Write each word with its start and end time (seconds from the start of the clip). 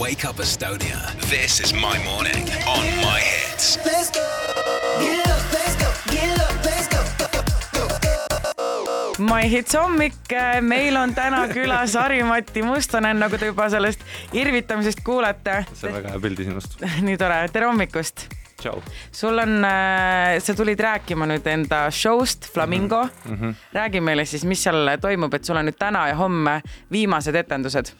Wake 0.00 0.24
Up 0.24 0.36
Estonia. 0.36 0.98
This 1.28 1.60
is 1.60 1.74
my 1.74 1.98
morning 2.04 2.48
on 2.66 2.84
my 3.04 3.20
hits. 3.20 3.76
Let's 3.84 4.10
go. 4.10 4.24
Get 5.00 5.28
up, 5.28 5.52
let's 5.52 5.76
go. 5.76 5.88
Get 6.12 6.40
up, 6.40 6.64
let's 6.64 6.88
go. 6.88 7.00
Go, 7.18 7.28
go, 7.34 7.86
go, 8.00 9.14
go. 9.18 9.24
My 9.24 9.42
Hits 9.42 9.76
hommik, 9.76 10.16
meil 10.64 10.96
on 10.96 11.12
täna 11.12 11.42
külas 11.52 11.98
Harri-Mati 12.00 12.64
Mustonen, 12.64 13.20
nagu 13.20 13.36
te 13.36 13.52
juba 13.52 13.68
sellest 13.68 14.00
irvitamisest 14.32 15.04
kuulete. 15.04 15.66
see 15.74 15.92
on 15.92 15.98
väga 15.98 16.16
hea 16.16 16.24
pildi 16.24 16.48
sinust. 16.48 16.80
nii 17.06 17.20
tore, 17.20 17.42
tere 17.52 17.68
hommikust. 17.68 18.30
tšau. 18.60 18.80
sul 19.12 19.38
on, 19.44 19.66
sa 20.40 20.54
tulid 20.56 20.80
rääkima 20.80 21.28
nüüd 21.28 21.44
enda 21.48 21.90
show'st 21.92 22.48
Flamingo 22.54 23.04
mm. 23.04 23.36
-hmm. 23.36 23.54
räägi 23.72 24.00
meile 24.00 24.24
siis, 24.24 24.44
mis 24.44 24.62
seal 24.62 24.96
toimub, 25.00 25.34
et 25.34 25.44
sul 25.44 25.56
on 25.56 25.68
nüüd 25.68 25.76
täna 25.78 26.08
ja 26.08 26.14
homme 26.14 26.62
viimased 26.92 27.34
etendused. 27.34 27.92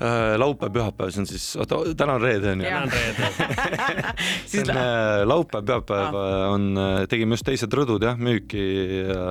Äh, 0.00 0.38
laupäev, 0.40 0.72
pühapäev, 0.72 1.10
see 1.12 1.20
on 1.20 1.26
siis, 1.28 1.44
oota, 1.60 1.76
täna 1.96 2.16
on 2.16 2.22
reede 2.24 2.54
on 2.54 2.62
ju? 2.64 2.66
Jaa. 2.66 2.86
see 4.48 4.56
siis 4.56 4.62
on 4.64 4.76
äh, 4.76 5.22
laupäev, 5.28 5.66
pühapäev 5.68 6.16
Ah. 6.16 6.52
on, 6.52 6.78
tegime 7.10 7.36
just 7.36 7.46
teised 7.46 7.74
rõdud 7.76 8.02
jah, 8.06 8.16
müüki 8.18 8.62
ja, 9.02 9.26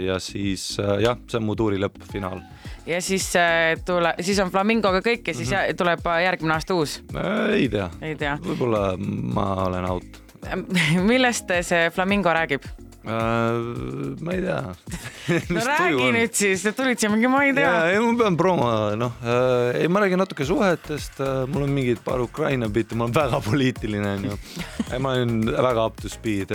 ja 0.00 0.16
siis 0.22 0.64
äh, 0.80 0.96
jah, 1.04 1.20
see 1.28 1.40
on 1.40 1.46
mu 1.46 1.56
tuuri 1.58 1.78
lõpp, 1.82 2.00
finaal. 2.10 2.40
ja 2.88 3.00
siis 3.04 3.28
äh, 3.38 3.76
tule, 3.86 4.14
siis 4.24 4.40
on 4.42 4.50
Flamingoga 4.54 5.02
kõik 5.04 5.28
ja 5.28 5.34
siis 5.36 5.50
mm 5.50 5.56
-hmm. 5.56 5.80
tuleb 5.82 6.06
äh, 6.06 6.22
järgmine 6.24 6.56
aasta 6.56 6.74
uus, 6.74 7.02
ei 7.52 7.68
tea, 7.68 7.90
tea. 8.18 8.38
võib-olla 8.42 8.96
ma 8.96 9.46
olen 9.68 9.90
out. 9.90 10.22
millest 11.12 11.52
see 11.62 11.90
Flamingo 11.90 12.32
räägib? 12.32 12.85
Ma 13.06 14.32
ei 14.32 14.42
tea. 14.42 14.74
no 15.54 15.62
räägi 15.62 16.08
nüüd 16.16 16.34
siis, 16.34 16.64
tulid 16.76 16.98
siia 17.00 17.10
mingi, 17.12 17.30
ma 17.30 17.44
ei 17.46 17.54
tea 17.54 17.66
ja, 17.66 17.84
ei 17.94 18.00
ma 18.02 18.14
pean 18.18 18.38
promo, 18.38 18.68
noh, 18.98 19.20
ei 19.76 19.86
ma 19.92 20.02
räägin 20.02 20.20
natuke 20.22 20.46
suhetest, 20.48 21.22
mul 21.52 21.66
on 21.68 21.74
mingid 21.76 22.02
paar 22.06 22.22
Ukraina 22.24 22.68
bitti, 22.72 22.98
ma 22.98 23.06
olen 23.06 23.16
väga 23.16 23.40
poliitiline 23.46 24.12
onju. 24.16 24.38
ma 24.98 25.14
olen 25.14 25.38
väga 25.54 25.86
up 25.86 26.00
to 26.02 26.10
speed, 26.10 26.54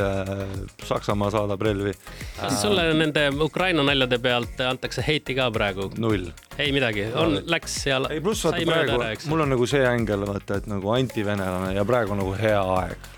Saksamaa 0.88 1.31
saadab 1.31 1.63
relvi. 1.63 1.95
kas 2.39 2.61
sulle 2.61 2.89
nende 2.99 3.30
Ukraina 3.43 3.86
naljade 3.88 4.19
pealt 4.23 4.59
antakse 4.67 5.05
heiti 5.08 5.38
ka 5.38 5.49
praegu? 5.52 5.91
null. 5.97 6.31
Ei 6.62 6.72
midagi, 6.76 7.06
on, 7.17 7.40
läks 7.50 7.78
ja 7.88 8.02
ei 8.09 8.22
pluss 8.23 8.45
vaata 8.45 8.66
praegu 8.67 9.31
mul 9.31 9.45
on 9.45 9.56
nagu 9.56 9.67
see 9.70 9.81
ängel 9.88 10.26
vaata, 10.28 10.59
et 10.62 10.70
nagu 10.72 10.94
antivenelane 10.94 11.73
ja 11.76 11.86
praegu 11.88 12.16
on 12.16 12.22
nagu 12.23 12.36
hea 12.38 12.62
aeg. 12.76 13.09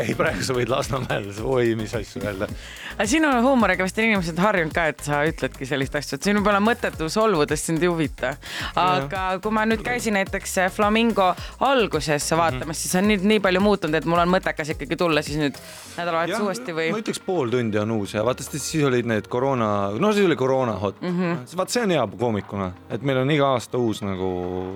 ei, 0.00 0.14
praegu 0.18 0.42
sa 0.44 0.56
võid 0.56 0.70
Lasnamäel, 0.72 1.28
oi 1.46 1.74
mis 1.78 1.92
asju 1.94 2.22
öelda. 2.24 2.48
aga 2.96 3.06
sinu 3.08 3.30
huumoriga 3.44 3.86
vist 3.86 4.00
on 4.00 4.08
inimesed 4.08 4.40
harjunud 4.42 4.74
ka, 4.74 4.86
et 4.92 5.04
sa 5.06 5.20
ütledki 5.28 5.68
selliseid 5.68 6.00
asju, 6.00 6.18
et 6.18 6.30
sinu 6.30 6.42
peale 6.46 6.62
mõttetu 6.64 7.10
solvudest 7.12 7.70
sind 7.70 7.84
ei 7.84 7.92
huvita. 7.92 8.34
aga 8.80 9.26
kui 9.42 9.54
ma 9.54 9.66
nüüd 9.68 9.84
käisin 9.86 10.18
näiteks 10.18 10.58
Flamingo 10.74 11.30
alguses 11.66 12.30
vaatamas, 12.36 12.82
siis 12.82 12.96
on 13.00 13.08
nüüd 13.12 13.26
nii 13.26 13.44
palju 13.44 13.62
muutunud, 13.64 14.00
et 14.00 14.08
mul 14.08 14.22
on 14.24 14.32
mõttekas 14.32 14.74
ikkagi 14.74 14.98
tulla 15.00 15.24
siis 15.24 15.38
nüüd 15.40 15.60
nädalavahetus 15.96 16.44
uuesti 16.44 16.74
või 16.76 16.90
ma? 16.94 17.00
ütleks 17.02 17.22
pool 17.24 17.52
tundi 17.52 17.78
on 17.80 17.94
uus 17.98 18.14
ja 18.16 18.24
vaata, 18.26 18.44
sest 18.44 18.64
siis 18.64 18.84
olid 18.86 19.08
need 19.08 19.28
koroona, 19.30 19.70
no 20.00 20.12
siis 20.16 20.26
oli 20.28 20.38
koroona 20.40 20.76
hot 20.80 21.00
mm. 21.00 21.08
Mhm. 21.10 21.32
-hmm. 21.32 21.56
vaat 21.56 21.74
see 21.74 21.82
on 21.84 21.94
hea 21.96 22.06
koomikuna, 22.18 22.72
et 22.90 23.04
meil 23.06 23.20
on 23.22 23.30
iga 23.30 23.52
aasta 23.54 23.78
uus 23.80 24.02
nagu 24.04 24.30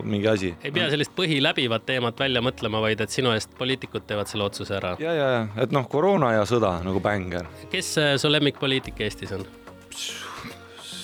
mingi 0.07 0.29
asi. 0.31 0.53
ei 0.63 0.73
pea 0.75 0.89
sellist 0.93 1.15
põhiläbivat 1.17 1.87
teemat 1.89 2.21
välja 2.21 2.43
mõtlema, 2.45 2.83
vaid 2.85 3.03
et 3.05 3.15
sinu 3.15 3.35
eest 3.35 3.55
poliitikud 3.59 4.07
teevad 4.09 4.31
selle 4.31 4.49
otsuse 4.49 4.77
ära. 4.79 4.95
ja, 5.03 5.15
ja, 5.15 5.31
ja 5.39 5.65
et 5.65 5.75
noh, 5.75 5.89
koroona 5.91 6.35
ja 6.39 6.45
sõda 6.49 6.77
nagu 6.87 7.03
bänger. 7.05 7.49
kes 7.73 7.97
äh, 8.03 8.15
su 8.21 8.33
lemmikpoliitik 8.33 9.01
Eestis 9.05 9.35
on? 9.37 9.47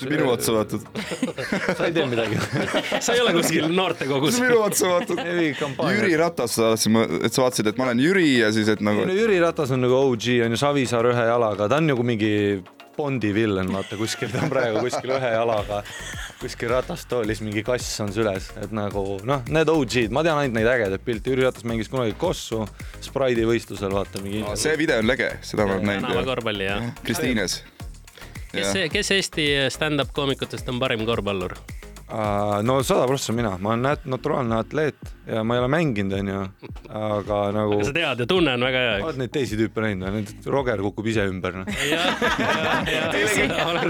minu 0.08 0.30
otsa 0.32 0.54
vaatad, 0.54 0.84
sa 1.76 1.86
ei 1.86 1.92
tee 1.92 2.06
midagi. 2.08 2.38
sa 3.04 3.12
ei 3.12 3.20
ole 3.20 3.34
kuskil 3.36 3.66
noortekogus? 3.74 4.38
minu 4.40 4.60
otsa 4.64 4.94
vaatad. 4.94 5.20
Jüri 5.20 6.16
Ratas, 6.16 6.56
sa 6.56 6.70
tahtsid, 6.72 6.96
et 7.20 7.36
sa 7.36 7.44
vaatasid, 7.44 7.68
et 7.72 7.80
ma 7.80 7.88
olen 7.88 8.00
Jüri 8.00 8.28
ja 8.38 8.48
siis, 8.54 8.70
et 8.72 8.80
nagu 8.84 9.04
no 9.08 9.16
Jüri 9.16 9.40
Ratas 9.42 9.74
on 9.76 9.84
nagu 9.84 9.98
OG 9.98 10.30
on 10.46 10.56
ju 10.56 10.60
Savisaar 10.60 11.10
ühe 11.12 11.26
jalaga, 11.32 11.68
ta 11.68 11.80
on 11.82 11.90
nagu 11.92 12.06
mingi 12.06 12.32
Bondi 13.00 13.32
villen, 13.34 13.72
vaata 13.72 13.96
kuskil, 13.96 14.28
ta 14.32 14.44
on 14.44 14.52
praegu 14.52 14.84
kuskil 14.84 15.16
ühe 15.16 15.32
jalaga 15.32 15.80
kuskil 16.40 16.70
ratastoolis 16.72 17.42
mingi 17.44 17.62
kass 17.64 18.00
on 18.04 18.12
süles, 18.14 18.48
et 18.60 18.72
nagu 18.76 19.02
noh, 19.28 19.42
need 19.52 19.68
OG-d, 19.68 20.12
ma 20.14 20.24
tean 20.26 20.40
ainult 20.40 20.56
neid 20.56 20.70
ägedaid 20.72 21.04
pilte, 21.04 21.32
Jüri 21.32 21.44
Ratas 21.44 21.66
mängis 21.68 21.90
kunagi 21.92 22.14
Kossu 22.20 22.62
Spraidi 23.04 23.44
võistlusel, 23.48 23.92
vaata 23.92 24.22
mingi. 24.24 24.44
see 24.60 24.76
video 24.80 25.00
on 25.02 25.10
lege, 25.10 25.34
seda 25.44 25.66
ma 25.68 25.76
olen 25.76 25.92
tänava 25.92 26.14
näinud. 26.14 26.30
korvpalli 26.32 26.68
ja. 26.68 26.78
Kristiines. 27.04 27.60
kes, 28.52 28.72
kes 28.92 29.12
Eesti 29.18 29.50
stand-up 29.72 30.14
koomikutest 30.16 30.68
on 30.72 30.80
parim 30.80 31.04
korvpallur? 31.08 31.56
No 32.62 32.82
sada 32.82 33.06
prossa 33.06 33.32
mina, 33.32 33.56
ma 33.58 33.74
olen 33.74 33.82
nat- 33.86 34.06
naturaalne 34.10 34.58
atleet 34.58 34.96
ja 35.30 35.44
ma 35.44 35.54
ei 35.54 35.60
ole 35.62 35.68
mänginud, 35.70 36.12
onju, 36.18 36.38
aga 36.88 37.38
nagu 37.54 37.76
aga 37.76 37.86
sa 37.86 37.92
tead 37.94 38.22
ja 38.24 38.26
tunne 38.28 38.54
on 38.56 38.64
väga 38.66 38.80
hea, 38.82 38.94
oled 39.04 39.20
neid 39.20 39.32
teisi 39.34 39.58
tüüpe 39.58 39.84
näinud 39.84 40.08
või, 40.08 40.22
nüüd 40.24 40.48
Roger 40.50 40.82
kukub 40.82 41.06
ise 41.12 41.26
ümber 41.30 41.60
noh. 41.60 41.68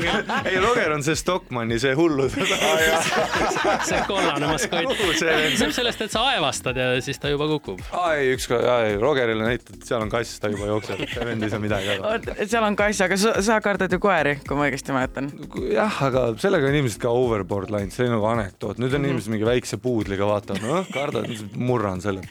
küll. 0.04 0.32
ei, 0.50 0.58
Roger 0.60 0.92
on 0.96 1.04
see 1.06 1.16
Stockmanni, 1.16 1.78
see 1.80 1.94
hullu. 1.96 2.28
see 3.88 4.00
kollane 4.08 4.50
maskott. 4.50 4.92
see 5.20 5.36
piisab 5.46 5.72
sellest, 5.78 6.04
et 6.04 6.12
sa 6.12 6.26
aevastad 6.34 6.76
ja 6.80 6.90
siis 7.04 7.20
ta 7.22 7.32
juba 7.32 7.48
kukub. 7.54 7.80
aa 7.96 8.12
ei, 8.18 8.34
ükskord, 8.36 8.66
ei 8.84 8.98
Rogerile 9.00 9.46
näitad, 9.46 9.80
seal 9.86 10.04
on 10.04 10.12
kass, 10.12 10.36
ta 10.42 10.52
juba 10.52 10.68
jookseb, 10.74 11.06
see 11.14 11.28
vend 11.30 11.46
ei 11.46 11.54
saa 11.54 11.62
midagi 11.62 11.94
aru. 11.94 12.04
oot, 12.10 12.30
seal 12.42 12.68
on 12.68 12.76
kass, 12.78 13.00
aga 13.06 13.20
sa, 13.20 13.36
sa 13.46 13.60
kardad 13.64 13.96
ju 13.96 14.02
koeri, 14.02 14.36
kui 14.44 14.58
ma 14.58 14.68
õigesti 14.68 14.96
mäletan. 14.96 15.32
jah, 15.70 16.02
aga 16.10 16.28
sellega 16.42 16.68
on 16.68 16.76
inimesed 16.76 17.00
ka 17.00 17.14
overboard 17.14 17.72
läinud, 17.72 17.96
see 17.96 18.09
oli 18.10 18.18
nagu 18.18 18.30
anekdoot, 18.32 18.80
nüüd 18.82 18.94
on 18.96 19.06
inimesed 19.06 19.30
mingi 19.32 19.46
väikse 19.46 19.78
puudliga 19.82 20.26
vaatavad, 20.28 20.64
noh 20.66 20.88
kardad, 20.90 21.30
murran 21.56 22.02
selle 22.02 22.26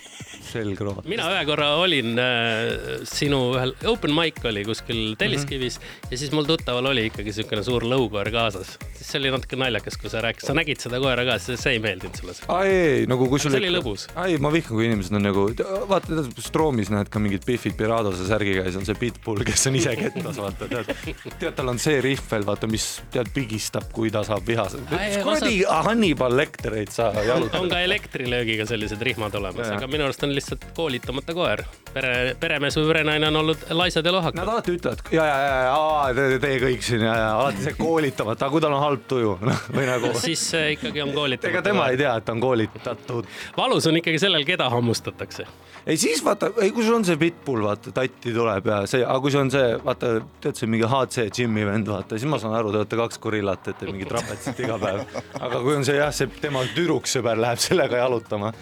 selgroo. 0.54 0.96
mina 1.10 1.30
ühe 1.34 1.46
korra 1.50 1.70
olin 1.82 2.20
äh, 2.20 3.04
sinu 3.08 3.42
ühel 3.58 3.74
open 3.92 4.14
mic 4.16 4.42
oli 4.50 4.66
kuskil 4.68 5.16
Telliskivis 5.20 5.80
mm 5.80 5.86
-hmm. 5.86 6.12
ja 6.12 6.18
siis 6.18 6.32
mul 6.36 6.48
tuttaval 6.50 6.92
oli 6.92 7.06
ikkagi 7.10 7.30
niisugune 7.30 7.64
suur 7.64 7.86
lõukoer 7.86 8.32
kaasas. 8.34 8.78
siis 8.96 9.12
see 9.12 9.20
oli 9.22 9.32
natuke 9.34 9.60
naljakas, 9.60 9.98
kui 9.98 10.10
sa 10.10 10.22
rääkisid, 10.26 10.48
sa 10.48 10.54
nägid 10.58 10.82
seda 10.82 11.00
koera 11.00 11.26
ka, 11.26 11.38
see, 11.40 11.58
ei 11.72 11.80
meeldinud 11.80 12.16
sulle. 12.16 12.34
aa 12.48 12.64
ei, 12.66 12.78
ei 13.00 13.06
nagu 13.10 13.30
kui 13.30 13.40
sul 13.40 13.52
see 13.52 13.62
oli 13.62 13.74
lõbus. 13.78 14.08
ei, 14.26 14.38
ma 14.38 14.52
vihkan, 14.54 14.76
kui 14.78 14.86
inimesed 14.90 15.16
on 15.16 15.26
nagu, 15.30 15.46
vaata, 15.90 16.26
Stroomis 16.40 16.90
näed 16.94 17.10
ka 17.14 17.20
mingid 17.20 17.46
Biffid 17.46 17.78
Piradose 17.80 18.28
särgi 18.28 18.56
käes 18.60 18.78
on 18.80 18.86
see 18.88 18.98
Pitbull, 19.00 19.44
kes 19.48 19.68
on 19.70 19.78
ise 19.80 19.96
kettas, 20.00 20.40
vaata, 20.42 20.68
tead. 20.72 20.92
tead, 21.40 21.54
tal 21.58 21.72
on 21.74 21.80
see 21.82 22.00
rihv 22.04 22.26
veel, 22.32 22.46
vaata, 22.48 22.70
mis 22.72 22.88
tead 23.14 23.32
pigistab, 23.36 23.90
kui 23.96 24.12
ta 24.14 24.24
saab 24.28 24.46
vihase. 24.48 24.82
Ai, 24.96 25.12
kuradi 25.24 25.62
Hannibal 25.70 26.36
Lectereid 26.40 26.94
sa 26.94 27.10
on 27.14 27.28
jalutad. 27.28 27.70
ka 27.70 27.82
elektrilöögiga 27.86 28.68
sellised 28.70 29.02
rihmad 29.06 29.36
olemas, 29.40 29.72
aga 29.76 29.90
minu 29.92 30.08
arust 30.08 30.24
on 30.28 30.34
lihtsalt 30.40 30.66
koolitamata 30.76 31.36
koer. 31.38 31.64
pere, 31.94 32.36
peremees 32.40 32.76
või 32.78 32.88
perenaine 32.92 33.28
on 33.32 33.40
olnud 33.42 33.64
laisad 33.74 34.06
ja 34.06 34.12
lohakad 34.14 34.38
Nad. 34.38 34.52
alati 34.54 34.76
ütlevad 34.78 35.00
ja, 35.12 35.24
ja, 35.26 35.38
ja, 35.42 35.56
ja 35.72 36.14
te, 36.14 36.26
te 36.44 36.52
kõik 36.62 36.84
siin 36.86 37.02
ja, 37.02 37.16
ja 37.18 37.30
alati 37.40 37.66
see 37.66 37.78
koolitamata, 37.80 38.46
aga 38.46 38.54
kui 38.54 38.62
tal 38.62 38.76
on 38.78 38.84
halb 38.84 39.08
tuju, 39.10 39.32
noh 39.46 39.64
või 39.74 39.88
nagu. 39.90 40.12
siis 40.28 40.44
äh, 40.58 40.74
ikkagi 40.76 41.04
on 41.06 41.14
koolitamata. 41.16 41.52
ega 41.54 41.64
tema 41.66 41.88
ei 41.90 41.98
tea, 42.00 42.14
et 42.22 42.30
on 42.30 42.44
koolitatud. 42.44 43.34
valus 43.58 43.90
on 43.90 44.00
ikkagi 44.02 44.22
sellel, 44.22 44.46
keda 44.48 44.70
hammustatakse. 44.70 45.48
ei 45.86 45.98
siis 45.98 46.24
vaata, 46.26 46.52
ei 46.62 46.72
kui 46.76 46.86
sul 46.86 47.00
on 47.00 47.08
see 47.08 47.18
pitbull, 47.22 47.66
vaata 47.66 47.94
tatti 47.96 48.34
tuleb 48.36 48.70
ja 48.70 48.82
see, 48.90 49.04
aga 49.04 49.20
kui 49.26 49.34
see 49.34 49.44
on 49.44 49.54
see, 49.54 49.70
vaata, 49.86 50.14
tead 50.44 50.62
see 50.62 50.70
mingi 50.70 50.90
HC 50.90 51.30
Jimmy 51.34 51.66
vend, 51.68 51.90
vaata, 51.90 52.20
siis 52.20 52.30
ma 52.30 52.42
saan 52.42 52.58
aru, 52.60 52.74
te 52.76 52.84
olete 52.84 53.02
kaks 53.02 53.22
gorillat, 53.24 53.66
teete 53.66 53.90
mingit 53.90 54.12
trapetsit 54.14 54.62
iga 54.66 54.78
päev. 54.82 55.06
aga 55.40 55.64
kui 55.66 55.80
on 55.80 55.88
see 55.88 55.98
jah, 55.98 56.14
see 56.16 56.30
tema 56.42 56.64
tüdruksõber 56.76 57.40
läheb 57.40 57.62
sellega 57.64 58.04
jalutama. 58.04 58.54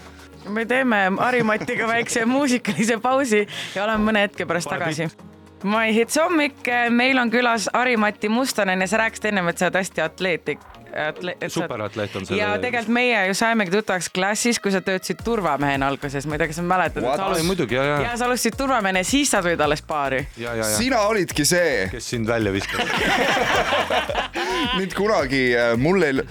Me 0.49 0.65
teeme 0.65 0.97
Harimatiga 1.19 1.87
väikse 1.93 2.25
muusikalise 2.25 2.99
pausi 3.03 3.47
ja 3.75 3.83
oleme 3.83 4.11
mõne 4.11 4.27
hetke 4.27 4.45
pärast 4.45 4.69
Pane 4.69 4.85
tagasi. 4.85 5.09
My 5.63 5.89
Hits 5.93 6.17
hommik, 6.21 6.67
meil 6.93 7.17
on 7.17 7.31
külas 7.33 7.65
Harimati 7.73 8.29
Mustonen 8.29 8.81
ja 8.81 8.87
sa 8.87 8.99
rääkisid 9.01 9.31
ennem, 9.31 9.47
et 9.49 9.57
sa 9.57 9.65
oled 9.65 9.79
hästi 9.79 10.03
atleetlik. 10.05 10.65
superatleet 11.47 12.15
on 12.15 12.25
selle. 12.25 12.41
ja 12.41 12.53
tegelikult 12.57 12.93
meie 12.93 13.25
ju 13.27 13.33
saimegi 13.35 13.71
tuttavaks 13.71 14.07
klassis, 14.09 14.59
kui 14.59 14.71
sa 14.71 14.79
töötasid 14.81 15.19
turvamehena 15.23 15.87
alguses, 15.91 16.25
ma 16.25 16.37
ei 16.37 16.39
tea, 16.41 16.47
kas 16.47 16.57
sa 16.57 16.63
mäletad, 16.65 17.03
alustasid, 17.03 17.45
muidugi 17.45 17.75
ja, 17.75 17.83
ja, 17.83 17.97
ja 18.01 18.13
sa 18.17 18.25
alustasid 18.25 18.55
turvamehena 18.57 19.03
ja 19.03 19.09
siis 19.09 19.33
sa 19.33 19.41
tulid 19.43 19.61
alles 19.61 19.83
baari. 19.85 20.23
ja, 20.37 20.55
ja, 20.55 20.63
ja, 20.63 20.77
sina 20.77 21.01
olidki 21.09 21.45
see, 21.45 21.89
kes 21.91 22.09
sind 22.15 22.29
välja 22.29 22.53
viskas. 22.55 22.95
nüüd 24.79 24.95
kunagi 24.97 25.43
äh, 25.57 25.75
mul 25.77 26.07
ei, 26.07 26.23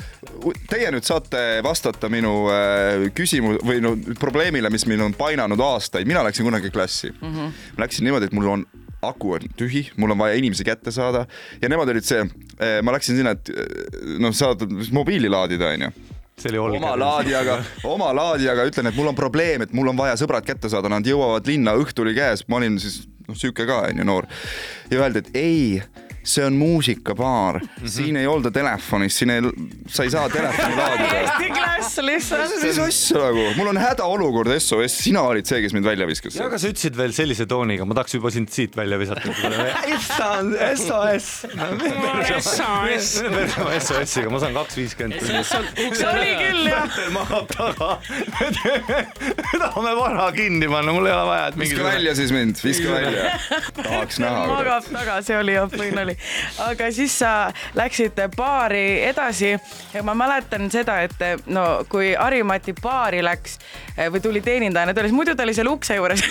teie 0.71 0.91
nüüd 0.95 1.07
saate 1.07 1.61
vastata 1.65 2.11
minu 2.13 2.47
äh, 2.53 3.07
küsimus 3.17 3.61
või 3.67 3.83
no 3.85 3.95
probleemile, 4.21 4.71
mis 4.73 4.87
meil 4.91 5.05
on 5.07 5.15
painanud 5.17 5.61
aastaid, 5.61 6.09
mina 6.09 6.25
läksin 6.27 6.47
kunagi 6.47 6.71
klassi 6.75 7.13
mm. 7.13 7.31
-hmm. 7.31 7.55
ma 7.77 7.87
läksin 7.87 8.07
niimoodi, 8.07 8.31
et 8.31 8.37
mul 8.37 8.51
on 8.55 8.67
aku 9.03 9.37
on 9.37 9.49
tühi, 9.57 9.87
mul 9.97 10.11
on 10.15 10.19
vaja 10.19 10.35
inimesi 10.35 10.65
kätte 10.65 10.91
saada 10.91 11.27
ja 11.63 11.69
nemad 11.69 11.89
olid 11.89 12.05
see, 12.05 12.25
ma 12.83 12.95
läksin 12.97 13.17
sinna, 13.17 13.37
et 13.37 13.51
eh, 13.53 13.99
noh, 14.23 14.35
saad 14.35 14.65
mobiili 14.93 15.31
laadida, 15.31 15.73
onju 15.77 15.91
see 16.37 16.51
oli 16.53 16.59
Olger. 16.59 16.83
oma 16.83 16.97
laadijaga, 17.01 17.59
oma 17.95 18.09
laadijaga 18.17 18.67
ütlen, 18.69 18.91
et 18.91 18.97
mul 18.97 19.09
on 19.09 19.17
probleem, 19.17 19.65
et 19.65 19.73
mul 19.77 19.89
on 19.89 19.97
vaja 19.97 20.17
sõbrad 20.21 20.45
kätte 20.45 20.69
saada, 20.73 20.91
nad 20.93 21.07
jõuavad 21.07 21.49
linna, 21.49 21.77
õhtu 21.81 22.05
oli 22.05 22.13
käes, 22.17 22.45
ma 22.49 22.61
olin 22.61 22.77
siis 22.83 23.07
noh, 23.27 23.37
sihuke 23.39 23.65
ka 23.69 23.87
onju 23.89 24.05
noor 24.05 24.29
ja 24.91 25.01
öeldi, 25.01 25.25
et 25.25 25.39
ei, 25.41 25.63
see 26.27 26.45
on 26.45 26.57
muusikabaar 26.59 27.61
mm, 27.61 27.69
-hmm. 27.69 27.89
siin 27.89 28.17
ei 28.17 28.27
olda 28.27 28.51
telefonis, 28.51 29.19
siin 29.19 29.31
ei, 29.31 29.43
sa 29.87 30.03
ei 30.03 30.11
saa 30.11 30.29
telefoni 30.29 30.77
laadida. 30.81 31.09
täiesti 31.11 31.51
klass 31.51 31.99
lihtsalt. 31.99 32.63
mis 32.63 32.79
asja 32.79 33.21
nagu, 33.23 33.45
mul 33.57 33.71
on 33.73 33.79
hädaolukord 33.79 34.59
SOS, 34.59 34.99
sina 35.05 35.23
olid 35.23 35.47
see, 35.47 35.61
kes 35.63 35.73
mind 35.77 35.87
välja 35.87 36.07
viskas 36.07 36.37
ja. 36.37 36.49
aga 36.51 36.59
sa 36.59 36.71
ütlesid 36.73 36.99
veel 36.99 37.15
sellise 37.15 37.47
tooniga, 37.47 37.87
ma 37.87 37.95
tahaks 37.95 38.19
juba 38.19 38.31
sind 38.35 38.51
siit 38.51 38.77
välja 38.77 38.99
visata. 38.99 39.35
SOS. 40.77 41.47
SOS. 42.43 43.23
SOS-iga, 43.87 44.31
ma 44.31 44.41
saan 44.43 44.55
kaks 44.57 44.77
viiskümmend. 44.77 45.23
see 45.23 46.09
oli 46.11 46.33
küll 46.41 46.67
jah. 46.71 46.99
magab 47.15 47.47
taga. 47.55 47.91
me 48.57 49.59
tahame 49.63 49.95
vara 50.01 50.27
kinni 50.35 50.69
panna, 50.71 50.93
mul 50.97 51.07
ei 51.07 51.15
ole 51.15 51.27
vaja, 51.31 51.47
et 51.53 51.61
viska 51.61 51.79
mingi. 51.79 51.89
välja 51.93 52.15
siis 52.19 52.35
mind, 52.35 52.63
viska 52.65 52.93
välja. 52.99 53.39
tahaks 53.79 54.19
näha. 54.23 54.47
magab 54.51 54.91
taga, 54.91 55.21
see 55.23 55.39
oli 55.39 55.57
jah, 55.57 55.71
võin 55.71 56.03
oli. 56.03 56.16
Aga 56.67 56.91
siis 56.95 57.19
sa 57.21 57.33
läksid 57.77 58.19
baari 58.37 59.03
edasi 59.09 59.53
ja 59.95 60.03
ma 60.07 60.15
mäletan 60.19 60.71
seda, 60.73 61.01
et 61.07 61.47
no 61.47 61.67
kui 61.89 62.15
Harimati 62.15 62.75
baari 62.83 63.23
läks 63.25 63.59
eh, 63.97 64.11
või 64.13 64.23
tuli 64.25 64.43
teenindajana 64.45 64.95
tööle, 64.95 65.11
siis 65.11 65.17
muidu 65.17 65.37
ta 65.37 65.47
oli 65.47 65.55
seal 65.57 65.71
ukse 65.71 65.99
juures. 65.99 66.25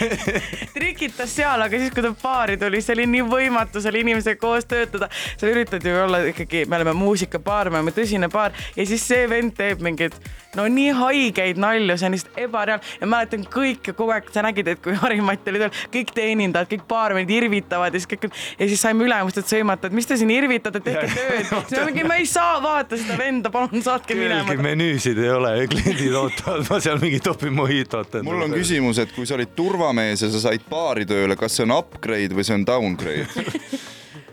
trikitas 0.76 1.34
seal, 1.36 1.62
aga 1.64 1.80
siis, 1.80 1.92
kui 1.94 2.04
ta 2.04 2.12
baari 2.22 2.58
tuli, 2.60 2.82
see 2.84 2.96
oli 2.96 3.06
nii 3.10 3.24
võimatu 3.30 3.82
selle 3.82 4.02
inimesega 4.02 4.40
koos 4.40 4.68
töötada. 4.70 5.10
sa 5.10 5.48
üritad 5.48 5.84
ju 5.84 5.96
olla 6.04 6.22
ikkagi, 6.30 6.64
me 6.68 6.80
oleme 6.80 6.94
muusikabaar, 6.96 7.70
me 7.70 7.80
oleme 7.80 7.94
tõsine 7.96 8.30
baar 8.32 8.54
ja 8.76 8.86
siis 8.86 9.04
see 9.06 9.26
vend 9.30 9.56
teeb 9.56 9.82
mingeid 9.84 10.16
no 10.58 10.66
nii 10.70 10.90
haigeid 10.96 11.60
nalju, 11.60 11.96
see 11.98 12.08
on 12.08 12.16
lihtsalt 12.16 12.38
ebareaalne 12.44 12.98
ja 13.00 13.08
mäletan 13.10 13.44
kõike 13.54 13.94
kogu 13.96 14.14
aeg, 14.14 14.30
sa 14.34 14.44
nägid, 14.46 14.70
et 14.72 14.82
kui 14.82 14.96
Harimati 14.98 15.52
oli 15.52 15.62
tööl, 15.62 15.74
kõik 15.94 16.14
teenindajad, 16.16 16.70
kõik 16.72 16.86
baarmenid 16.90 17.30
irvitavad 17.34 17.94
ja 17.94 18.02
siis 18.02 18.10
kõik 18.10 18.28
ja 18.30 18.68
siis 18.70 18.82
saime 18.82 19.06
ülemustelt 19.10 19.50
sõimata, 19.50 19.90
et 19.90 19.96
mis 19.96 20.08
te 20.08 20.16
siin 20.20 20.30
irvitate, 20.34 20.82
tehke 20.84 21.06
tööd. 21.10 21.50
siis 21.50 21.76
ma 21.76 21.84
mingi, 21.90 22.06
ma 22.06 22.18
ei 22.20 22.28
saa 22.30 22.56
vaadata 22.62 22.98
seda 23.00 23.18
venda, 23.18 23.52
palun 23.52 23.84
saatke 23.84 24.14
kellelgi 24.14 24.46
minema. 24.54 24.68
menüüsid 24.70 25.20
ei 25.20 25.32
ole 25.34 25.54
kliendid 25.70 26.16
ootavad, 26.22 26.66
ma 26.70 26.80
seal 26.82 27.02
mingi 27.02 27.20
topin 27.24 27.54
mojitot. 27.56 28.20
mul 28.26 28.46
on. 28.46 28.56
küsimus, 28.56 29.02
et 29.02 29.14
kui 29.16 29.28
sa 29.28 29.36
olid 29.38 29.54
turvamees 29.58 30.24
ja 30.24 30.32
sa 30.32 30.46
said 30.48 30.66
baari 30.70 31.08
tööle, 31.10 31.38
kas 31.40 31.58
see 31.58 31.66
on 31.66 31.76
upgrade 31.80 32.36
või 32.36 32.46
see 32.46 32.58
on 32.60 32.66
downgrade? 32.68 33.26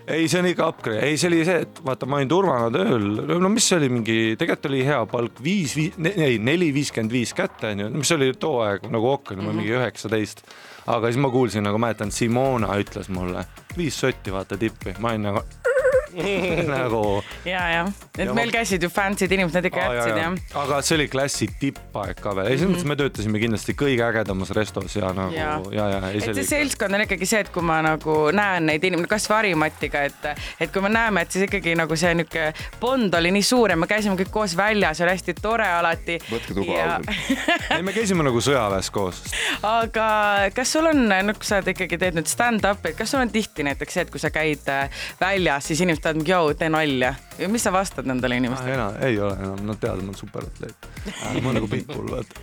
ei, 0.07 0.27
see 0.31 0.39
on 0.41 0.47
ikka 0.49 0.69
upgrade, 0.71 1.01
ei, 1.05 1.17
see 1.19 1.29
oli 1.31 1.41
see, 1.47 1.61
et 1.65 1.81
vaata, 1.85 2.07
ma 2.09 2.19
olin 2.21 2.31
turvana 2.31 2.69
tööl, 2.73 3.07
no 3.27 3.51
mis 3.51 3.67
see 3.67 3.79
oli 3.79 3.91
mingi, 3.91 4.17
tegelikult 4.39 4.69
oli 4.71 4.83
hea 4.87 5.01
palk, 5.11 5.41
viis, 5.43 5.75
ei 5.77 6.39
neli 6.43 6.71
viiskümmend 6.75 7.13
viis 7.13 7.35
kätte 7.37 7.73
onju, 7.73 7.91
mis 7.97 8.13
oli 8.15 8.31
too 8.39 8.61
aeg 8.65 8.87
nagu 8.93 9.13
okei, 9.17 9.39
ma 9.39 9.51
olin 9.51 9.61
mingi 9.61 9.75
üheksateist. 9.77 10.45
aga 10.87 11.11
siis 11.11 11.19
ma 11.19 11.31
kuulsin 11.33 11.67
nagu 11.67 11.79
mäletan, 11.81 12.13
Simona 12.15 12.71
ütles 12.79 13.11
mulle 13.11 13.43
viis 13.77 13.99
sotti, 13.99 14.31
vaata 14.33 14.59
tippi, 14.59 14.95
ma 15.03 15.11
olin 15.13 15.29
nagu 15.31 15.43
nagu 16.73 17.03
ja, 17.47 17.63
ja, 17.73 17.85
et 18.17 18.25
Ja 18.27 18.35
meil 18.37 18.51
käisid 18.53 18.83
ju 18.83 18.89
fancy'd 18.91 19.31
inimesed, 19.31 19.59
nad 19.59 19.69
ikka 19.69 19.87
jätsid 19.87 20.21
jah 20.21 20.63
aga 20.63 20.81
see 20.85 20.97
oli 20.97 21.07
klassi 21.11 21.49
tippaeg 21.59 22.21
ka 22.21 22.35
veel, 22.37 22.51
ei 22.51 22.59
selles 22.59 22.75
mõttes 22.75 22.89
me 22.89 22.97
töötasime 22.99 23.41
kindlasti 23.41 23.75
kõige 23.77 24.05
ägedamas 24.07 24.51
restos 24.57 24.95
ja 24.97 25.11
nagu 25.15 25.35
ja, 25.35 25.57
ja, 25.73 25.87
ja, 25.97 26.11
et 26.13 26.29
see 26.29 26.47
seltskond 26.47 26.97
on 26.97 27.05
ikkagi 27.05 27.29
see, 27.29 27.43
et 27.45 27.51
kui 27.53 27.65
ma 27.65 27.79
nagu 27.85 28.17
näen 28.35 28.67
neid 28.71 28.83
inimesi, 28.87 29.11
kasvõi 29.11 29.37
Harimatiga, 29.37 30.01
et, 30.07 30.27
et 30.63 30.71
kui 30.73 30.81
me 30.81 30.89
näeme, 30.89 31.21
et 31.21 31.33
siis 31.33 31.45
ikkagi 31.45 31.75
nagu 31.77 31.95
see 31.99 32.13
niisugune 32.17 32.47
bond 32.81 33.13
oli 33.19 33.31
nii 33.35 33.45
suur 33.45 33.73
ja 33.73 33.77
me 33.79 33.87
käisime 33.89 34.17
kõik 34.19 34.31
koos 34.33 34.55
väljas, 34.57 35.01
oli 35.03 35.13
hästi 35.13 35.35
tore 35.37 35.67
alati. 35.69 36.17
Võtke 36.31 36.55
tuba 36.57 36.77
ausalt. 36.81 37.11
ei, 37.75 37.83
me 37.85 37.93
käisime 37.95 38.25
nagu 38.25 38.41
sõjaväes 38.43 38.89
koos. 38.93 39.21
aga 39.67 40.07
kas 40.55 40.73
sul 40.73 40.89
on, 40.89 41.03
no 41.05 41.35
kui 41.37 41.47
sa 41.47 41.59
oled 41.59 41.71
ikkagi 41.73 41.99
teed 42.01 42.17
nüüd 42.17 42.31
stand-up'i, 42.31 42.95
kas 42.97 43.13
sul 43.13 43.21
on 43.21 43.33
tihti 43.33 43.65
näiteks 43.67 43.97
see, 43.97 44.07
et 44.07 44.13
kui 44.13 44.21
sa 44.21 44.31
käid 44.33 44.67
äh, 44.73 45.03
väljas, 45.21 45.69
siis 45.69 45.83
inimesed 45.85 45.96
ütlevad, 45.97 46.27
joo, 46.27 46.53
tee 46.57 46.69
nalja. 46.69 47.13
mis 47.47 47.63
sa 47.63 47.71
vastad 47.73 48.07
nendele 48.09 48.37
inimestele? 48.39 48.73
enam 48.73 48.95
ei 49.05 49.19
ole 49.21 49.35
enam, 49.37 49.59
nad 49.67 49.79
teavad, 49.81 50.01
ma 50.01 50.11
olen 50.11 50.17
superatleet. 50.17 50.87
ma 51.21 51.49
olen 51.49 51.57
nagu 51.59 51.67
pitbull, 51.71 52.09
vaata. 52.11 52.41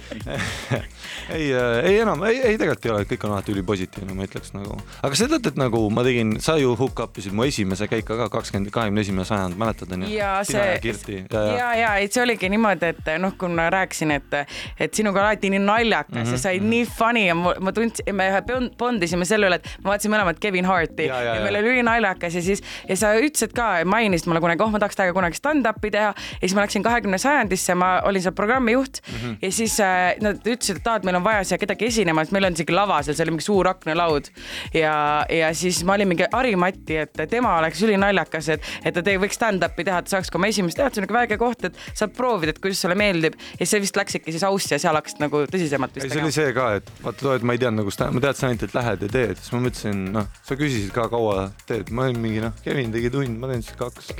ei, 1.37 1.49
ei 1.83 1.99
enam, 1.99 2.23
ei, 2.29 2.41
ei 2.41 2.59
tegelikult 2.59 2.87
ei 2.87 2.93
ole, 2.95 3.09
kõik 3.11 3.27
on 3.27 3.35
alati 3.35 3.55
ülipositiivne, 3.55 4.17
ma 4.17 4.27
ütleks 4.29 4.55
nagu. 4.55 4.79
aga 5.03 5.19
sa 5.19 5.29
ütled, 5.29 5.51
et 5.51 5.61
nagu 5.61 5.83
ma 5.95 6.05
tegin, 6.07 6.37
sa 6.45 6.57
ju 6.61 6.75
hook 6.79 7.05
up 7.05 7.21
isid 7.21 7.35
mu 7.37 7.47
esimese 7.49 7.89
käika 7.91 8.19
ka 8.23 8.29
kakskümmend, 8.37 8.73
kahekümne 8.75 9.05
esimene 9.05 9.27
sajand, 9.29 9.59
mäletad 9.61 9.95
onju? 9.97 10.11
ja 10.15 10.37
see 10.47 10.59
ja 10.61 11.45
ja, 11.59 11.71
ja, 11.79 11.95
et 12.03 12.15
see 12.15 12.23
oligi 12.25 12.51
niimoodi, 12.53 12.93
et 12.95 13.13
noh, 13.23 13.35
kui 13.39 13.51
ma 13.55 13.69
rääkisin, 13.75 14.15
et, 14.15 14.39
et 14.81 14.95
sinuga 14.95 15.25
alati 15.27 15.51
nii 15.55 15.63
naljakas 15.65 16.15
mm 16.15 16.23
-hmm. 16.23 16.39
ja 16.39 16.45
sa 16.47 16.55
olid 16.55 16.69
nii 16.71 16.87
funny 16.99 17.27
ja 17.27 17.35
ma, 17.39 17.55
ma 17.61 17.73
tundsin, 17.73 18.15
me 18.15 18.31
bond- 18.47 18.75
bondisime 18.79 19.25
selle 19.25 19.51
üle, 19.51 19.61
et 19.61 19.69
me 19.83 19.91
vaatasime 19.91 20.17
mõlemad 20.17 20.41
Kevin 20.41 20.65
Harti 20.65 21.07
ja, 21.07 21.21
ja, 21.21 21.35
ja 21.35 21.45
ja. 21.45 21.45
meil 21.45 21.59
oli 21.61 21.75
ülinaljakas 21.75 22.35
ja 22.35 22.43
siis 22.43 22.63
ja 22.89 22.97
sa 22.97 23.13
ütlesid 23.19 23.44
ka, 23.53 23.85
mainisid 23.85 24.29
mulle 24.31 24.41
kunagi, 24.41 24.63
oh 24.65 24.71
ma 24.73 24.81
tahaks 24.83 24.97
täiega 24.97 25.15
kunagi 25.17 25.37
stand-up'i 25.39 25.91
teha. 25.93 26.13
Ja 26.15 26.41
siis 26.41 26.55
ma 26.57 26.65
läksin 26.65 26.85
kahekümne 26.87 27.19
sajandisse, 27.21 27.75
ma 27.75 28.01
olin 28.09 28.23
seal 28.23 28.35
programmijuht 28.35 29.01
mm 29.03 29.19
-hmm. 29.19 29.37
ja 29.43 29.53
siis 29.53 29.81
äh, 29.81 30.15
nad 30.21 30.41
ütlesid, 30.41 30.81
et 30.81 30.87
aa, 30.87 30.97
et 30.97 31.05
meil 31.05 31.17
on 31.17 31.25
vaja 31.25 31.45
siia 31.45 31.59
kedagi 31.59 31.87
esinema, 31.87 32.23
et 32.23 32.33
meil 32.33 32.45
on 32.45 32.53
isegi 32.53 32.73
lava 32.73 33.03
seal, 33.03 33.17
see 33.17 33.25
oli 33.25 33.37
mingi 33.37 33.45
suur 33.45 33.69
aknalaud. 33.69 34.31
Ja, 34.75 35.27
ja 35.29 35.55
siis 35.55 35.85
ma 35.85 35.95
olin 35.95 36.09
mingi 36.09 36.25
Harimati, 36.33 36.97
et 36.97 37.23
tema 37.31 37.59
oleks 37.59 37.83
ülinaljakas, 37.83 38.49
et, 38.49 38.63
et 38.85 38.95
ta 38.95 39.03
tee- 39.03 39.19
võiks 39.19 39.37
stand-up'i 39.37 39.85
teha, 39.85 39.99
et 39.99 40.09
saaks 40.09 40.31
ka 40.31 40.39
oma 40.39 40.47
esimest 40.47 40.77
teha, 40.77 40.87
et 40.87 40.95
see 40.95 41.03
on 41.03 41.07
niisugune 41.07 41.21
väike 41.21 41.39
koht, 41.39 41.65
et 41.65 41.77
saab 41.95 42.17
proovida, 42.17 42.51
et 42.51 42.59
kuidas 42.59 42.81
sulle 42.81 42.95
meeldib. 42.95 43.35
Ja 43.61 43.67
see 43.67 43.81
vist 43.81 43.97
läks 43.97 44.15
ikka 44.15 44.33
siis 44.33 44.45
ausse 44.45 44.75
ja 44.75 44.79
seal 44.79 44.95
hakkasid 44.95 45.21
nagu 45.21 45.45
tõsisemalt 45.51 45.95
vist 45.95 46.15
see 46.15 46.23
oli 46.23 46.33
see 46.35 46.53
ka, 46.57 46.69
et 46.79 46.91
vaata 47.05 47.21
too 47.21 47.33
hetk 47.35 47.47
ma 47.47 47.57
ei 47.57 47.63
teadnud 47.63 47.85
nagu 47.85 48.15
ma 48.15 48.23
teadsin 48.25 48.49
ainult, 48.49 48.67
et 48.67 48.75
lähed 48.77 49.05
ja 49.05 49.11
teed, 49.17 49.41
siis 49.41 49.53
ma 49.55 49.61
mõtlesin, 49.65 50.03
noh, 50.15 50.29
sa 50.47 50.57
küsisid 50.59 50.93
ka 50.95 51.07
kaua 51.13 51.49
teed, 51.69 51.91
ma 51.95 52.09
olin 52.09 52.21
mingi 52.23 52.43
noh, 52.45 52.55
Kevin 52.65 52.93
tegi 52.95 53.11
tund, 53.35 53.41
ma 53.41 53.51
teen 53.51 53.63
siis 53.63 53.77
kaks. 53.79 54.11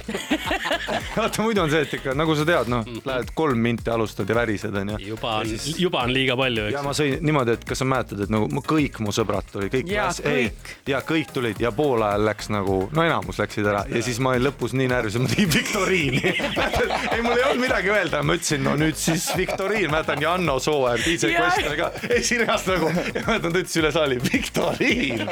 vaata 1.17 1.43
muidu 1.43 1.63
on 1.65 1.73
see, 1.73 1.83
et 1.87 1.95
ikka 1.99 2.15
nagu 2.19 2.35
sa 2.37 2.47
tead, 2.49 2.71
noh, 2.73 2.87
lähed 3.07 3.33
kolm 3.37 3.61
minti 3.65 3.91
alustad 3.91 4.29
ja 4.29 4.37
värised 4.39 4.75
onju. 4.75 4.99
juba 5.05 5.37
on, 5.41 5.55
juba 5.79 6.03
on 6.05 6.15
liiga 6.15 6.37
palju, 6.39 6.67
ja 6.71 6.81
eks. 6.81 6.87
ma 6.87 6.95
sõin 6.97 7.17
niimoodi, 7.25 7.57
et 7.59 7.67
kas 7.69 7.83
sa 7.83 7.89
mäletad, 7.89 8.25
et 8.27 8.33
nagu 8.33 8.49
mu- 8.53 8.65
kõik 8.65 9.01
mu 9.05 9.15
sõbrad 9.15 9.49
tulid, 9.53 9.73
kõik 9.75 9.93
ei, 9.95 10.49
kõik. 10.51 10.73
ja 10.91 11.01
kõik 11.07 11.33
tulid 11.35 11.61
ja 11.63 11.73
pool 11.75 12.03
ajal 12.05 12.27
läks 12.29 12.51
nagu, 12.53 12.79
no 12.95 13.07
enamus 13.07 13.41
läksid 13.43 13.69
ära 13.71 13.85
ja 13.91 14.03
siis 14.05 14.21
ma 14.23 14.35
olin 14.35 14.47
lõpus 14.49 14.75
nii 14.77 14.91
närvis, 14.91 15.19
et 15.19 15.25
ma 15.25 15.33
tegin 15.33 15.53
viktoriini. 15.55 16.35
ei, 17.15 17.23
mul 17.25 17.37
ei 17.37 17.47
olnud 17.49 17.63
midagi 17.65 17.93
öelda, 17.95 18.23
ma 18.27 18.39
ütlesin, 18.39 18.65
no 18.67 18.77
nüüd 18.81 18.99
siis 18.99 19.29
viktoriin, 19.39 19.91
mäletan 19.93 20.23
Janno 20.23 20.59
Sooäär, 20.63 21.03
DJ 21.05 21.35
Jaa. 21.35 21.51
Question 21.55 21.79
ka 21.79 21.91
esinejas 22.15 22.67
nagu 22.71 22.91
ja 22.91 23.25
mäletan, 23.27 23.51
ta 23.53 23.63
ütles 23.63 23.79
üle 23.81 23.93
saali 23.95 24.19
viktoriin. 24.25 25.25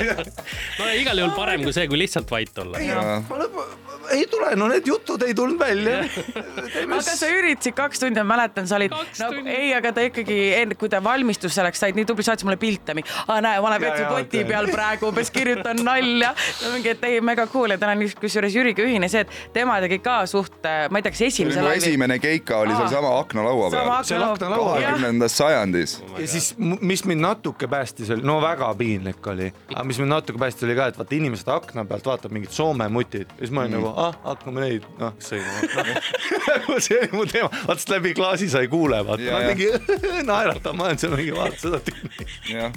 no 0.80 0.90
igal 0.96 1.22
juhul 1.22 1.34
parem 1.36 1.64
kui 1.64 1.74
see, 1.76 1.86
kui 1.90 2.00
lihtsalt 2.00 2.30
vait 2.32 2.58
olla. 2.62 2.78
ei 2.80 2.90
ya. 3.02 3.22
Bana, 3.30 3.44
tule, 4.30 4.54
no 4.58 4.68
need 4.70 4.86
jutud 4.88 5.22
ei 5.26 5.34
tulnud 5.34 5.60
välja. 5.60 6.00
aga 6.84 7.00
sa 7.04 7.28
üritasid 7.30 7.76
kaks 7.76 8.02
tundi, 8.02 8.22
ma 8.22 8.36
mäletan, 8.36 8.68
sa 8.68 8.78
olid 8.78 8.94
tundi. 8.94 9.50
ei, 9.50 9.72
aga 9.76 9.92
ta 9.96 10.04
ikkagi, 10.06 10.38
kui 10.80 10.90
ta 10.92 11.02
valmistus 11.04 11.54
selleks, 11.56 11.80
said 11.82 11.98
nii 11.98 12.06
tubli, 12.08 12.26
saatis 12.26 12.46
mulle 12.46 12.58
pilte, 12.60 12.96
aa 13.26 13.40
näe, 13.44 13.60
ma 13.60 13.70
olen 13.70 13.84
vetsupoti 13.84 14.42
okei. 14.42 14.48
peal 14.48 14.70
praegu, 14.72 15.10
umbes 15.10 15.30
kirjutan 15.34 15.82
nalja. 15.86 16.32
mingi, 16.72 16.94
et 16.94 17.04
ei, 17.08 17.20
mega 17.24 17.46
cool 17.50 17.74
ja 17.74 17.78
tal 17.80 17.94
on 17.94 18.04
kusjuures 18.20 18.54
Jüriga 18.54 18.84
ühine 18.84 19.08
see, 19.12 19.24
et 19.24 19.54
tema 19.54 19.78
tegi 19.84 20.00
ka 20.04 20.20
suht, 20.30 20.58
ma 20.62 21.00
ei 21.00 21.06
tea, 21.06 21.14
kas 21.14 21.24
esimese 21.28 21.64
laivi. 21.64 21.84
esimene 21.84 22.18
keika 22.22 22.62
oli 22.64 22.74
sealsama 22.76 23.12
aknalaua 23.20 23.70
sama 23.74 24.00
peal. 24.08 24.56
Kahekümnendas 24.60 25.36
sajandis. 25.38 25.98
ja 26.18 26.26
siis, 26.28 26.52
mis 26.58 27.04
mind 27.08 27.24
natuke 27.24 27.68
päästis, 27.70 28.10
oli 28.10 28.26
no 28.26 28.40
väga 28.42 28.72
piinlik 28.78 29.26
oli, 29.32 29.50
aga 29.74 29.84
mis 29.88 30.00
mind 30.02 30.12
natuke 30.14 30.40
päästis, 30.40 30.66
oli 30.68 30.76
ka, 30.78 30.90
et 30.90 31.00
vaata 31.00 31.16
inimesed 31.16 31.50
akna 31.52 31.84
pealt 31.88 32.06
vaatavad 32.06 32.36
mingid 32.36 32.54
Soome 32.54 32.88
mutid 32.92 33.28
ja 33.30 33.44
siis 33.44 33.54
ma 33.54 33.64
olin 33.64 33.76
mm. 33.76 33.84
nagu 33.84 33.99
ah, 34.00 34.14
hakkame 34.24 34.64
neid 34.64 34.86
noh 35.00 35.12
sõimama 35.22 35.84
no. 36.68 36.78
see 36.84 36.98
oli 37.00 37.10
mu 37.14 37.26
teema, 37.30 37.50
vaata 37.66 37.78
sest 37.80 37.92
läbi 37.94 38.14
klaasi 38.16 38.48
sa 38.52 38.62
ei 38.64 38.70
kuule, 38.72 39.02
vaata 39.06 39.26
ma 39.34 39.42
ja. 39.44 39.50
mingi 39.52 39.68
naeratan, 40.30 40.78
ma 40.78 40.88
olen 40.88 41.02
seal 41.02 41.16
mingi 41.18 41.34
vaata 41.36 41.58
seda 41.60 41.78
tüüpi. 41.86 42.22
jah, 42.54 42.70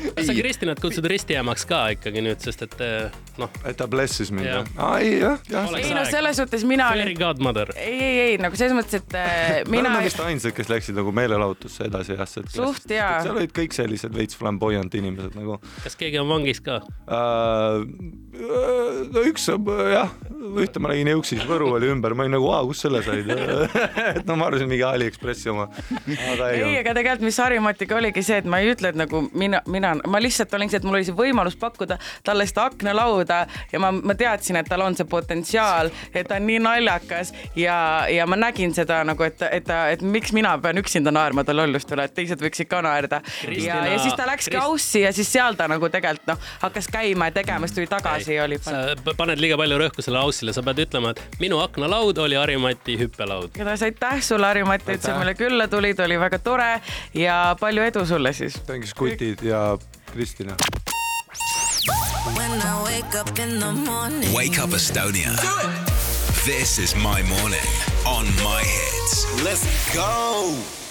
halb. 0.00 0.20
sa 0.26 0.36
Kristinat 0.36 0.80
kutsud 0.82 1.06
ristiemaks 1.10 1.66
ka 1.68 1.80
ikkagi 1.94 2.22
nüüd, 2.24 2.40
sest 2.44 2.64
et 2.66 2.76
eh, 2.84 3.14
noh, 3.40 3.50
et 3.68 3.78
ta 3.78 3.86
blessis 3.90 4.32
mind 4.34 4.48
Jah. 4.48 4.70
aa 4.78 4.98
ei 5.02 5.18
jah, 5.20 5.40
jah. 5.50 5.70
Ei 5.78 5.94
no 5.96 6.04
selles 6.08 6.40
suhtes 6.40 6.66
mina 6.68 6.88
fairy 6.92 7.08
olin, 7.08 7.20
godmother. 7.20 7.72
ei, 7.76 7.98
ei, 7.98 8.18
ei 8.26 8.38
nagu 8.42 8.58
selles 8.58 8.76
mõttes, 8.76 9.02
et 9.02 9.16
me 9.68 9.78
mina 9.78 9.92
oleme 9.94 10.08
vist 10.08 10.22
ainsad, 10.24 10.54
kes 10.56 10.70
läksid 10.72 10.98
nagu 10.98 11.14
meelelahutusse 11.16 11.88
edasi 11.88 12.16
jah, 12.18 12.28
Suht 12.54 12.90
jaa. 12.90 13.22
seal 13.24 13.38
olid 13.38 13.54
kõik 13.56 13.76
sellised 13.76 14.14
veits 14.14 14.38
flamboyant 14.38 14.94
inimesed 14.94 15.36
nagu 15.38 15.58
kas 15.84 15.98
keegi 16.00 16.20
on 16.22 16.30
vangis 16.30 16.62
ka? 16.64 16.80
äh,. 17.08 17.84
no 19.14 19.24
üks 19.30 19.48
saab 19.50 19.70
jah, 19.92 20.12
ühte 20.62 20.82
ma 20.82 20.92
nägin 20.92 21.10
Jõuksis, 21.14 21.44
Võru 21.48 21.72
oli 21.76 21.90
ümber, 21.92 22.14
ma 22.16 22.24
olin 22.24 22.36
nagu, 22.36 22.50
kust 22.68 22.86
selle 22.86 23.02
said 23.04 23.28
et 24.18 24.24
no 24.28 24.36
ma 24.38 24.48
arvasin 24.48 24.70
mingi 24.70 24.84
Aliekspressi 24.86 25.50
oma. 25.52 25.68
ei 26.08 26.62
ei, 26.62 26.78
aga 26.80 26.94
tegelikult, 26.96 27.24
mis 27.28 27.38
Harimatiga 27.42 27.98
oligi 27.98 28.22
see, 28.24 28.40
et 28.42 28.48
ma 28.50 28.60
ei 28.62 28.72
ütle, 28.72 28.92
et 28.92 28.98
nagu 28.98 29.24
mina, 29.32 29.60
mina, 29.70 29.94
ma 30.10 30.20
lihtsalt 30.22 30.54
olin 30.58 30.70
see, 30.70 30.80
et 30.80 30.86
mul 30.86 30.98
oli 30.98 31.08
see 31.08 31.16
võimalus 31.16 31.56
pakkuda 31.60 31.98
talle 32.26 32.46
seda 32.48 32.68
aknalauda 32.70 33.40
ja 33.72 33.82
ma, 33.82 33.90
ma 33.94 34.16
teadsin, 34.18 34.58
et 34.60 34.70
tal 34.70 34.84
on 34.84 34.96
see 34.98 35.08
potentsiaal, 35.08 35.90
et 36.12 36.28
ta 36.28 36.38
on 36.40 36.48
nii 36.48 36.60
naljakas 36.64 37.34
ja, 37.58 37.76
ja 38.12 38.26
ma 38.30 38.38
nägin 38.40 38.74
seda 38.76 39.02
nagu, 39.06 39.26
et, 39.26 39.42
et 39.50 39.66
ta, 39.68 39.84
et 39.94 40.04
miks 40.04 40.34
mina 40.36 40.54
pean 40.62 40.80
üksinda 40.80 41.12
naerma 41.14 41.44
ta 41.44 41.56
lollust 41.56 41.92
üle, 41.94 42.06
et 42.08 42.16
teised 42.16 42.42
võiksid 42.44 42.70
ka 42.70 42.82
naerda. 42.84 43.20
ja, 43.50 43.84
ja 43.90 43.98
siis 44.02 44.16
ta 44.18 44.28
läkski 44.28 44.56
Krist- 44.56 44.68
aussi 44.68 45.04
ja 45.04 45.12
siis 45.16 45.30
seal 45.32 45.58
ta 45.58 45.68
nagu 45.70 45.88
tegelikult 45.92 46.34
noh, 46.34 46.50
hakkas 46.64 46.88
käima 46.92 47.30
ja 47.30 47.38
tegema, 47.40 47.68
siis 47.68 47.78
tuli 47.78 47.90
tagasi 47.90 48.36
ja 48.38 48.44
oli. 48.48 48.60
sa 48.62 49.14
paned 49.18 49.40
liiga 49.42 49.58
palju 49.60 49.80
rõhku 49.80 50.04
sellele 50.04 50.24
aussile, 50.44 50.52
sa 50.52 50.62
pead 50.62 50.82
ütlema, 50.84 51.12
et 51.14 51.40
minu 51.40 51.58
aknalaud 51.62 52.18
oli 52.18 52.36
Harimati 52.36 52.98
hüppelaud. 53.00 53.50
igatahes 53.54 53.82
aitäh 53.82 54.22
sulle, 54.22 54.46
Harimati, 54.46 54.92
et 54.92 55.02
sa 55.02 55.16
meile 55.18 55.34
külla 55.34 55.68
tulid, 55.68 56.00
oli 56.00 56.18
väga 56.20 56.38
tore 56.38 56.80
ja 57.14 57.56
palju 57.60 57.82
edu 57.82 58.06
sulle 58.06 58.32
siis. 58.32 58.60
mängis 58.68 58.94
kutid 58.94 59.42
ja 59.42 59.78
Kristina. 60.12 60.56
When 62.36 62.52
I 62.52 62.82
wake 62.82 63.20
up 63.20 63.38
in 63.38 63.60
the 63.60 63.72
morning. 63.72 64.32
Wake 64.32 64.58
Up 64.62 64.70
Estonia. 64.70 65.30
This 66.44 66.78
is 66.78 66.94
my 66.96 67.22
morning 67.22 67.68
on 68.06 68.24
my 68.42 68.62
hits. 68.62 69.26
Let's 69.44 69.66
go. 69.94 70.83